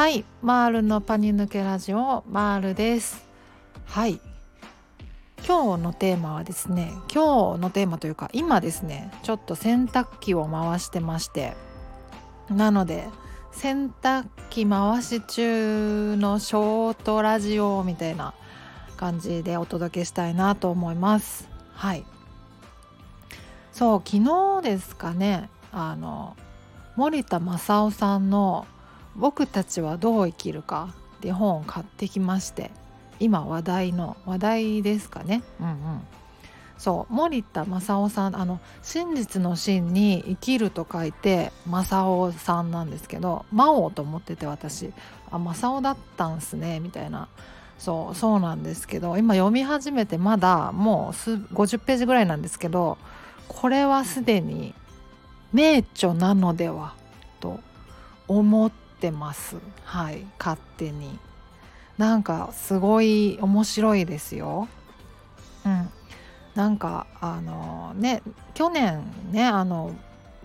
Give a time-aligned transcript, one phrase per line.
[0.00, 0.24] はい。
[0.40, 3.22] マールのパニ抜けラジオマールです。
[3.84, 4.18] はい。
[5.46, 11.52] 今日のテーマはですね今日のテーマというか今ですねちょっと洗濯機を回してまして
[12.48, 13.08] なので
[13.52, 18.32] 洗濯機回し中のショートラジオみたいな
[18.96, 21.46] 感じでお届けしたいなと思います。
[21.74, 22.06] はい。
[23.74, 26.38] そう昨日ですかねあの
[26.96, 28.66] 森田正夫さんの
[29.16, 32.70] 「僕たちはどう生きるか」って本を買ってきまして
[33.18, 35.42] 今話題の話題ですかね。
[35.60, 35.76] うんうん。
[36.78, 44.92] そう森田正夫さんあの真実の真に生きると書いて正夫さんなんですけど魔王と思ってて私。
[45.30, 47.28] あ正夫だったんすねみたいな。
[47.78, 52.98] そうそうなんですけど今読み始めてまだもう50ページぐらいなんですけど
[53.48, 54.74] これはすでに
[55.52, 56.92] 名著なのでは
[57.40, 57.58] と
[58.28, 59.56] 思ってます。
[59.84, 60.26] はい。
[60.38, 61.18] 勝手に。
[61.96, 64.68] なんかすごい面白いですよ。
[65.64, 65.90] うん。
[66.54, 68.22] なんかあのね
[68.54, 69.94] 去年ねあの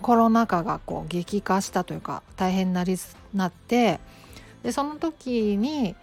[0.00, 2.96] コロナ禍がこう激化したというか大変なり
[3.34, 4.00] なって
[4.62, 5.94] でその時に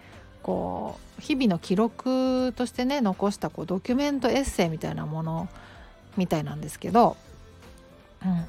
[0.42, 5.48] こう日々の記録としてね残したこうドキュメントエッセイみたいなもの
[6.16, 7.16] みたいなんですけど、
[8.24, 8.44] うん、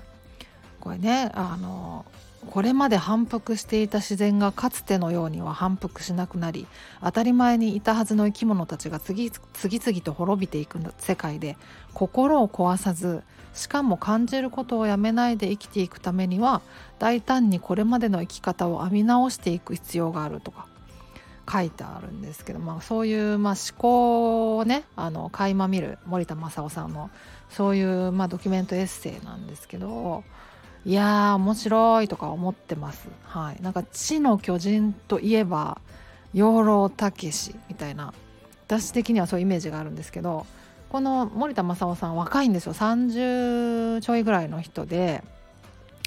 [0.80, 2.05] これねあの
[2.50, 6.66] これまで反復していた自然がかつてのようには反復しなくなり
[7.02, 11.58] 当たり前にいたはずの生き物たちが次次々と滅びていく世界で。
[11.94, 16.61] 心を壊さずしかも感じることをやめないで生きていくためには
[17.00, 20.67] 大胆にこれまでの生き方を編み直していく必要があるとか
[21.52, 27.09] 書いてあるんですけど、まあ、そういう、まあ、思考をねあの垣間見る森田正夫さんの
[27.50, 30.23] そういう、まあ、ドキュメントエッセイなんですけど
[30.85, 33.07] いやー面白いとか思ってます。
[33.23, 33.61] はい。
[33.61, 35.79] なんか「地の巨人」といえば
[36.33, 38.14] 養老たけしみたいな
[38.67, 40.45] 私的にはそういうイメージがあるんですけど
[40.89, 42.73] この森田正夫さん若いんですよ。
[42.73, 45.23] 30ちょいぐらいの人で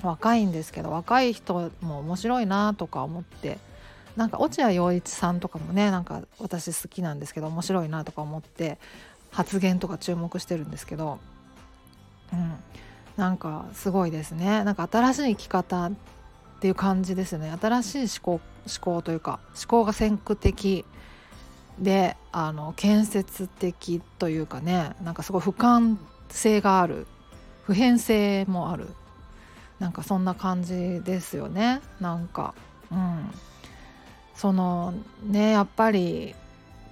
[0.02, 3.58] 若いんですけど若い人も面白いなとか思って
[4.16, 8.78] なんか落合陽一さんとかもねなんか私好きなんですけど面白いなとか思って
[9.30, 11.18] 発言とか注目してるんですけど、
[12.32, 12.54] うん、
[13.16, 14.64] なんかすごいですね。
[14.64, 15.92] なんか新しい生き方っ
[16.60, 17.56] ていう感じですね。
[17.60, 20.84] 新しい思考思考というか思考が先駆的
[21.78, 25.96] であの建設的というかねなんかすごい俯瞰
[26.28, 27.06] 性がある。
[27.64, 28.88] 普遍性もある。
[29.78, 31.80] なんかそんな感じですよね。
[32.00, 32.54] なんか
[32.90, 33.30] うん。
[34.34, 36.34] そのねやっぱり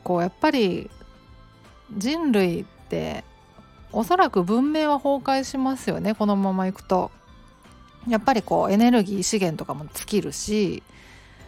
[0.04, 0.90] こうやっぱり
[1.96, 3.24] 人類って
[3.92, 7.10] おそらく文明は崩壊しますよねこのままいくと。
[8.08, 10.82] やっぱりこうエネルギー資源とかも尽きるし、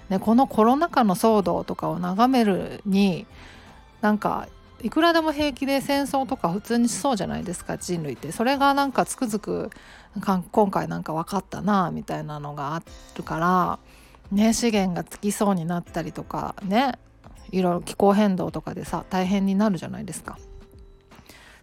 [0.09, 3.27] ね、このコロナ禍の騒動とかを眺めるに
[4.01, 4.49] なんか
[4.81, 9.71] いくらでも平気で戦争とか普通にしそうじゃないですか人類ってそれがなんかつくづく
[10.53, 12.83] 今回なんか分かったなみたいなのがあ
[13.17, 13.79] るから
[14.31, 16.99] ね資源が尽きそうになったりとかね
[17.51, 20.39] いろいろ気候変動とかでさ大変になるじゃないですか。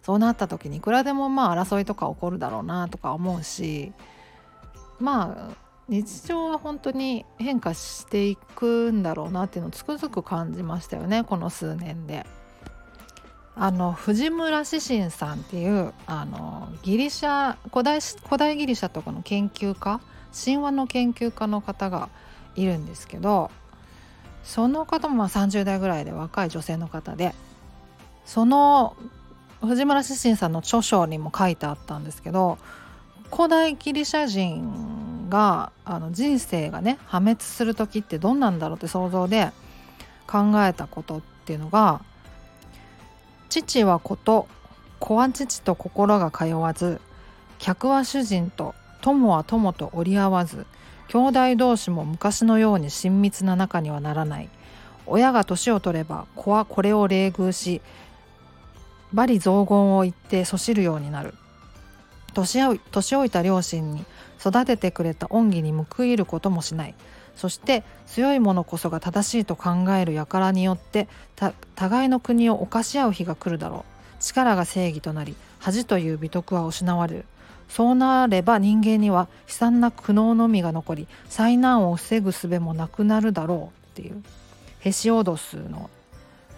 [0.02, 3.92] そうなった時にいくらでもまあ争いとか起こるだろうなとか思うし
[4.98, 5.54] まあ
[5.88, 12.26] 日常は本当に変化していくんだろうなっていうのをつくづく感じましたよねこの数年で。
[13.54, 20.00] あの藤村志信さんっていうあのギリシャ古代古代ギリシャとかの研究家
[20.32, 22.08] 神話の研究家の方が
[22.54, 23.50] いるんですけど
[24.42, 27.34] その方もまあ30代ぐらいで若い女性の方で
[28.24, 28.96] その
[29.62, 32.58] 藤村志信さんの著書にも書いてあったんですけど
[33.34, 39.50] 古代ギリシャ人があの人生がね破滅する時ってどんなんだろうって想像で
[40.26, 42.02] 考えたことっていうのが
[43.48, 44.48] 父は子と
[44.98, 47.00] 子は父と心が通わず
[47.58, 50.66] 客は主人と友は友と折り合わず
[51.08, 54.48] 兄弟同士も昔のように親密な仲にはならない。
[55.06, 57.82] 親が年を取れば子はこれを冷遇し
[59.14, 61.34] 罵詈雑言を言ってそしるようになる。
[62.34, 64.04] 年老いた両親に
[64.40, 66.94] 育ててくれた恩義に報いることもしない。
[67.36, 71.08] そして強い者こそが正しいと考える輩によって
[71.74, 74.22] 互いの国を犯し合う日が来るだろう。
[74.22, 77.24] 力が正義となり恥という美徳は失われる。
[77.68, 84.22] そうなれば人間には悲惨な苦悩のみが残り災難を防ぐ術もなくなるだろうっていう。
[84.80, 85.90] ヘシオドスの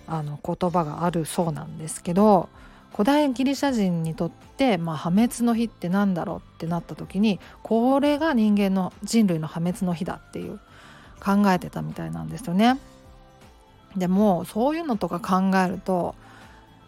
[0.06, 2.48] あの言葉があるそうなんですけど
[2.92, 10.60] 古代ギリシャ人にとって、まあ、破滅の日って何だろうってなった時にこれが人間の人類の破滅の日だっていう
[11.20, 12.78] 考えてたみたいなんですよね。
[13.96, 16.14] でもそういうのとか考えると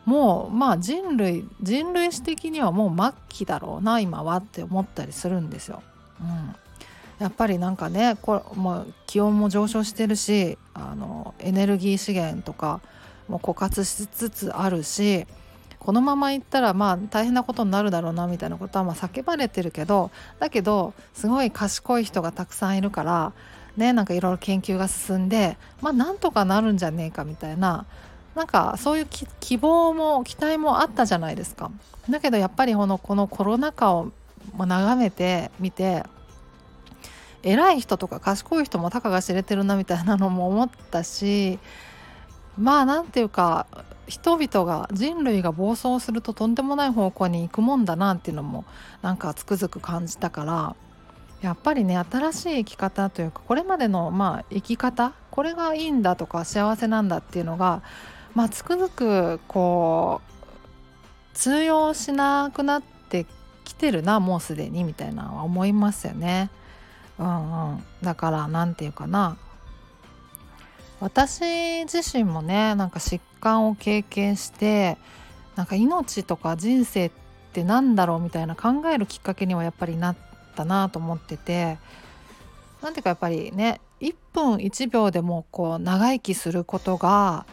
[0.04, 5.82] もうまあ人類人類史的にはもう末期だろうな今はって思ったりするんですよ。
[6.20, 6.54] うん、
[7.18, 12.80] やっぱりなんかねこれ、もう気温も上昇してるしあのエネルギー資源とか
[13.28, 15.26] もう枯渇しつつあるし
[15.78, 23.32] このままいったらまあ大変なことになるだろうなみたいなことはまあ叫ばれてるけどだけどすごい賢い人がたくさんいるから
[23.76, 27.86] ねなんかいろいろ研究が進んでまあなんとかなるんじゃねえかみたいな
[28.34, 29.06] なんかそういう
[29.40, 31.70] 希望も期待もあったじゃないですか。
[32.10, 34.12] だけどやっぱりこのこのコロナ禍を
[34.56, 36.04] 眺めてみて
[37.42, 41.58] 偉い人とか賢い人もたかが知れてるなみたいなのも思ったし
[42.58, 43.66] まあなんていうか
[44.06, 48.64] 人々が人類が暴走するととんでもない方向に行くもんだなっていうのも
[49.02, 50.76] なんかつくづく感じたから
[51.42, 57.82] やっぱりね新しい生き方というかこれまでのまあ生き方これがいいんだとか幸せなんだっていうのが
[58.34, 60.36] まあつくづくこう
[61.34, 63.26] 通用しなくなって
[63.64, 66.50] きてるなもうすでにみたいなのは思いますよね。
[67.18, 69.36] うんうん、だから何て言うかな
[71.00, 74.96] 私自身もねなんか疾患を経験して
[75.54, 77.10] なんか命とか人生っ
[77.52, 80.16] て何だろうみたいな考えるきっかけにはやっぱりなっ
[80.54, 81.78] たなと思ってて
[82.82, 87.46] なんていうかやっぱりね1分1秒でもこう長生きすることが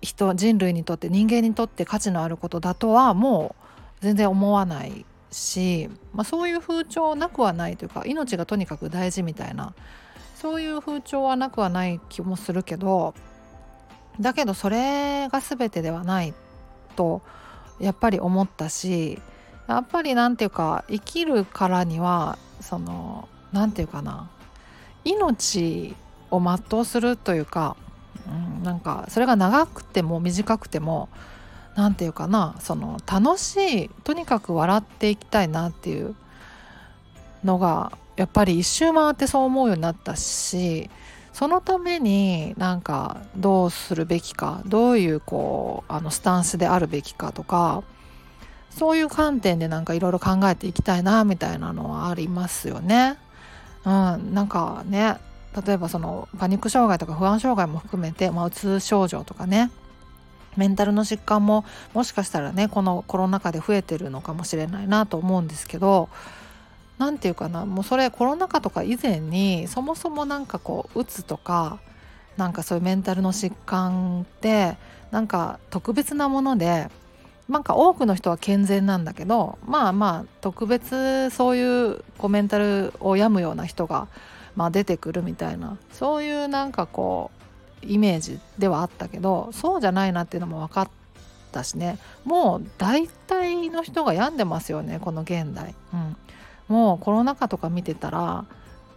[0.00, 3.64] 人人類にとって人間にとって価値のあることだとはもう
[4.00, 9.74] 全然思わないし、まあ、そういう風潮なくはないというか命がとにかく大事みたいな
[10.40, 13.12] そういう風潮はなくはない気もするけど
[14.20, 16.32] だけどそれが全てではない
[16.94, 17.22] と
[17.80, 19.20] やっぱり思ったし
[19.66, 24.30] やっぱり何て言うか生きるからにはその何て言うかな
[25.04, 25.96] 命
[26.30, 27.76] を全うするというか、
[28.28, 31.08] うん、なんかそれが長くても短くても
[31.74, 36.14] 何て言うかなその楽しいとにかく笑っていきたいなっていう
[37.42, 40.90] のがやっぱり一周回ってそう思うようになったし
[41.32, 47.84] そのためになんかどうするべきかどういうこうあのスタンスであるべきかとか
[48.70, 53.16] そういう観点でなんかいろいろ考えていきたいなみたいなのはありますよね。
[53.84, 55.16] うん、なんかね
[55.64, 59.70] 例えばそのパニック障害とか不安障害も含めて、まあ、うつ症状とかね
[60.56, 66.08] メンタルの疾患ももしかしたらねこのコロナ禍で増えてるのかもしれないなと思うんですけど
[66.98, 71.78] 何て言うかなもうそれコロナ禍とか以前にそもそも何かこううつとか
[72.36, 74.76] なんかそういうメンタルの疾患って
[75.10, 76.88] なんか特別なもので
[77.48, 84.08] なんか多くの人は健全なんだけどまあまあ特別そういうこうメンタルを病むような人が、
[84.54, 87.30] まあ、出てくるみたいなそういうなんかこ
[87.82, 90.88] うイメージではあったけどそうじゃないなっていうのも分かっ
[91.52, 95.74] たしねもう大体の人が病んでますよねこの現代。
[95.94, 96.16] うん
[96.68, 98.44] もうコロナ禍とか見てたら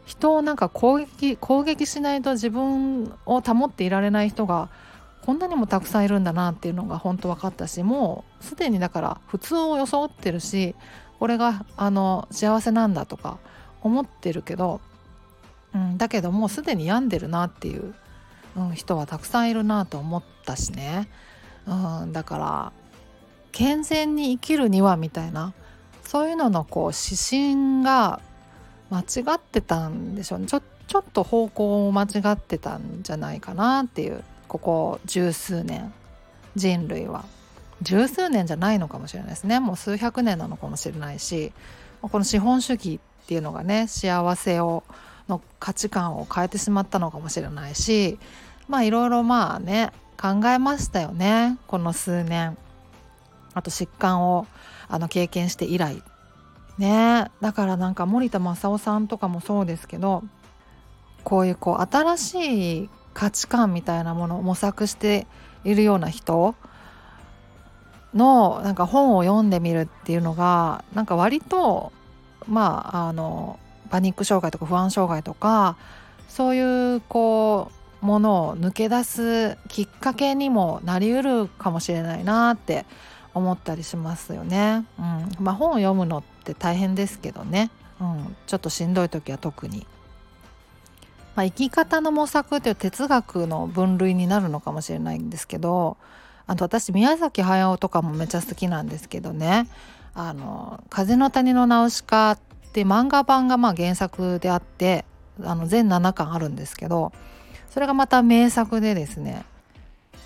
[0.05, 4.69] 人をなんか攻撃攻撃しないと自分を保っていられない人が
[5.25, 10.75] こんなにもたくさんいるんだなっていうのが本当分かったしもうすでにだから普通を装ってるし
[11.19, 13.37] これがあの幸せなんだとか
[13.81, 14.81] 思ってるけど、
[15.75, 17.93] うん、だけどもうすでに病んでるなっていう、
[18.57, 21.07] うん、人はたくさんいるなと思ったしね、
[21.67, 22.71] うん、だから
[23.51, 25.53] 健全に生きるにはみたいな
[26.11, 28.19] そういうののこう指針が
[28.89, 30.45] 間違ってたんでしょうね。
[30.45, 34.21] ちょちょっと方向を間違ってたんじゃないかなっていう。
[34.49, 35.93] ここ十数年。
[36.57, 37.23] 人類は。
[37.81, 39.61] 十数年じゃないのかもしれないですね。
[39.61, 41.53] もう数百年なのかもしれないし。
[42.01, 44.83] この資本主義っていうのがね幸せを
[45.29, 48.19] の価値観を変えてしまったのかもしれないし。
[48.67, 51.57] まあいろいろまあね考えましたよね。
[51.67, 52.57] この数年。
[53.53, 54.47] あと疾患を
[54.87, 56.03] あの経験して以来。
[56.77, 57.31] ね。
[57.41, 60.23] だからなんか森田正夫さんとかもそうですけど
[61.23, 65.27] こういうこう新しい価値観みたいなものを模索して
[65.63, 66.55] いるような人
[68.13, 71.91] のなんか本を読んでみるっていうのがなんか割と
[72.47, 75.77] まああのパニック障害とか不安障害とか
[76.27, 82.85] そういうこうものを抜け出すきっかけにもなりうるかもしれないなって
[83.33, 84.85] 思ったりしますよね。
[84.99, 89.85] うんまあ、本を読むのって大変ですけどね、うん、ちょっとしんどい時は特に。
[91.35, 95.95] まあ、生き方の模索という哲学の分類になるのかもしれないんですけど
[96.45, 99.67] あと私宮崎駿とかもめちゃ好きなんですけどね
[100.13, 102.39] 「あの風の谷のナウシカ」っ
[102.73, 105.05] て漫画版がまあ原作であって
[105.41, 107.13] あの全7巻あるんですけど
[107.69, 109.45] それがまた名作でですね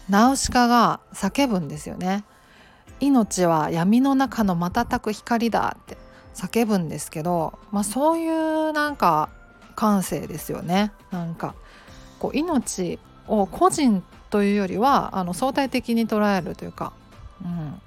[0.09, 2.23] ナウシカが叫ぶんですよね。
[2.99, 5.97] 命は闇の中の瞬く光だって
[6.33, 9.29] 叫ぶんですけど、まあ、そういうなんか
[9.75, 10.91] 感性ですよね。
[11.11, 11.55] なんか
[12.19, 16.93] こう命を個人というよりはあの相対的に捉えるというか、
[17.43, 17.81] うん、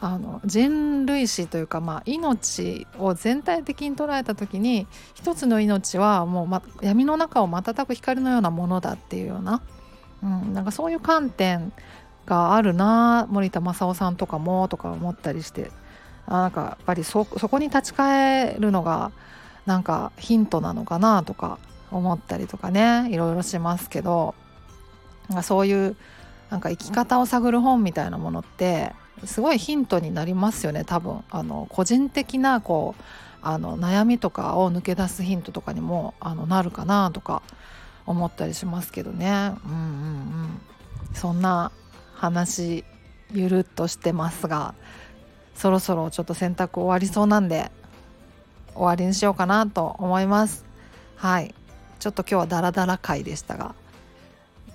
[0.00, 9.62] あの人類史というか、まあ、命を全体的に捉えた時に一つの命はもう、ま、闇の中を瞬く光のようなものだっていうような,、
[10.22, 11.72] うん、なんかそういう観点
[12.26, 15.70] があるな森田正夫さんとかもとか思ったりして。
[16.28, 19.12] あなんかやっぱりそこに立ち返るのが
[19.64, 21.58] なんかヒントなのかなとか
[21.92, 23.08] 思ったりとかね。
[23.12, 24.34] いろいろしますけど。
[25.28, 25.96] なんかそういう
[26.50, 28.92] なんか生き方を探る本みたいなものって
[29.24, 31.24] すごいヒントになりますよね多分。
[31.30, 33.02] あの個人的なこう
[33.42, 37.42] あの悩みとかを抜け出すヒントとかにもあのなるかなとか
[38.06, 39.54] 思ったりしますけどね。
[39.64, 40.60] うんうんうん。
[41.14, 41.72] そんな
[42.16, 42.84] 話
[43.32, 44.74] ゆるっとしてますが
[45.54, 47.70] そろそろちょっと洗濯終わりそうなんで
[48.74, 50.64] 終わりにしようかなと思います。
[51.16, 51.54] はい。
[51.98, 53.74] ちょっと今日はダラダラ回でしたが。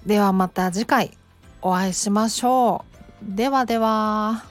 [0.06, 1.18] ではまた次回
[1.62, 2.84] お会いしましょ
[3.24, 3.36] う。
[3.36, 4.51] ではでは。